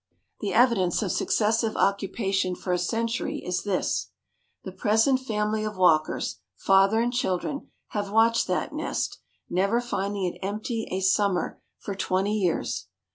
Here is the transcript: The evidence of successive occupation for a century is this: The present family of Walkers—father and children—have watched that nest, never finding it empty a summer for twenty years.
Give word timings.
The 0.39 0.51
evidence 0.51 1.03
of 1.03 1.11
successive 1.11 1.75
occupation 1.77 2.55
for 2.55 2.73
a 2.73 2.79
century 2.79 3.37
is 3.45 3.61
this: 3.61 4.09
The 4.63 4.71
present 4.71 5.19
family 5.19 5.63
of 5.63 5.77
Walkers—father 5.77 6.99
and 6.99 7.13
children—have 7.13 8.09
watched 8.09 8.47
that 8.47 8.73
nest, 8.73 9.19
never 9.47 9.79
finding 9.79 10.23
it 10.25 10.39
empty 10.39 10.87
a 10.89 11.01
summer 11.01 11.61
for 11.77 11.93
twenty 11.93 12.33
years. 12.33 12.87